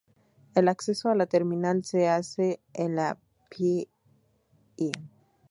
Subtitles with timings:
[0.55, 3.19] El acceso a la terminal se hace en la
[3.51, 3.87] Pl.